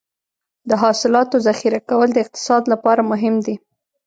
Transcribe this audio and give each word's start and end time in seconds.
د 0.69 0.71
حاصلاتو 0.83 1.35
ذخیره 1.47 1.81
کول 1.89 2.09
د 2.13 2.17
اقتصاد 2.23 2.63
لپاره 2.73 3.01
مهم 3.11 3.35
دي. 3.45 3.55